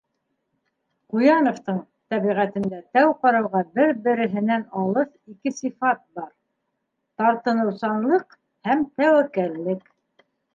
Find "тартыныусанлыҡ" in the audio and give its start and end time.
7.23-8.35